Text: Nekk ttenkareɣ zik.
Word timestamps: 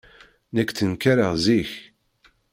Nekk 0.55 0.69
ttenkareɣ 0.71 1.33
zik. 1.45 1.71